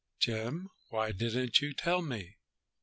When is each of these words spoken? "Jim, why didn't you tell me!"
"Jim, 0.17 0.67
why 0.89 1.11
didn't 1.11 1.61
you 1.61 1.73
tell 1.73 2.01
me!" 2.01 2.35